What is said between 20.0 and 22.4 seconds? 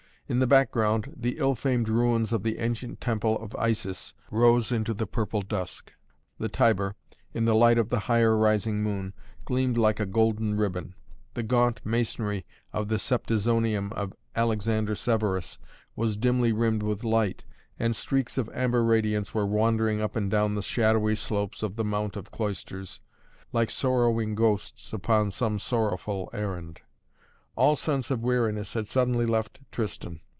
and down the shadowy slopes of the Mount of